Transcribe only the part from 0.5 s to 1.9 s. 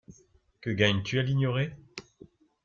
Que gagnes-tu à l’ignorer?